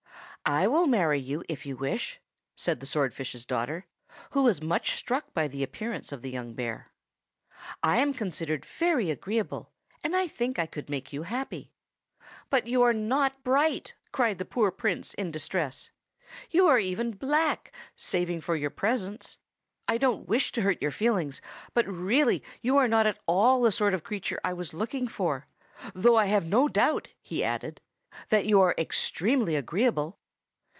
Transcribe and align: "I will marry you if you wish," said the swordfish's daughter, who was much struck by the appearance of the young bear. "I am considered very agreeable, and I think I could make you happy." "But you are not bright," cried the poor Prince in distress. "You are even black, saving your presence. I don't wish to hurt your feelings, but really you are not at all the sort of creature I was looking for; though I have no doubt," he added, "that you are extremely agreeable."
"I 0.43 0.67
will 0.67 0.87
marry 0.87 1.19
you 1.19 1.43
if 1.47 1.65
you 1.67 1.77
wish," 1.77 2.19
said 2.57 2.79
the 2.81 2.85
swordfish's 2.87 3.45
daughter, 3.45 3.85
who 4.31 4.41
was 4.43 4.59
much 4.61 4.93
struck 4.97 5.33
by 5.35 5.47
the 5.47 5.61
appearance 5.63 6.11
of 6.11 6.23
the 6.23 6.31
young 6.31 6.55
bear. 6.55 6.91
"I 7.83 7.97
am 7.97 8.13
considered 8.13 8.65
very 8.65 9.11
agreeable, 9.11 9.71
and 10.03 10.13
I 10.15 10.27
think 10.27 10.57
I 10.59 10.65
could 10.65 10.89
make 10.89 11.13
you 11.13 11.23
happy." 11.23 11.71
"But 12.49 12.65
you 12.67 12.81
are 12.81 12.91
not 12.91 13.43
bright," 13.45 13.93
cried 14.11 14.39
the 14.39 14.43
poor 14.43 14.71
Prince 14.71 15.13
in 15.13 15.29
distress. 15.31 15.89
"You 16.49 16.67
are 16.67 16.79
even 16.79 17.11
black, 17.11 17.71
saving 17.95 18.43
your 18.49 18.71
presence. 18.71 19.37
I 19.87 19.97
don't 19.99 20.27
wish 20.27 20.51
to 20.53 20.63
hurt 20.63 20.81
your 20.81 20.91
feelings, 20.91 21.39
but 21.75 21.87
really 21.87 22.43
you 22.63 22.75
are 22.77 22.87
not 22.89 23.05
at 23.07 23.19
all 23.27 23.61
the 23.61 23.71
sort 23.71 23.93
of 23.93 24.03
creature 24.03 24.41
I 24.43 24.51
was 24.53 24.73
looking 24.73 25.07
for; 25.07 25.45
though 25.93 26.17
I 26.17 26.25
have 26.25 26.45
no 26.45 26.67
doubt," 26.67 27.07
he 27.21 27.41
added, 27.43 27.79
"that 28.29 28.45
you 28.47 28.59
are 28.59 28.73
extremely 28.79 29.55
agreeable." 29.55 30.17